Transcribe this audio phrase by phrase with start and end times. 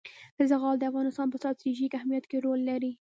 [0.49, 2.91] زغال د افغانستان په ستراتیژیک اهمیت کې رول لري.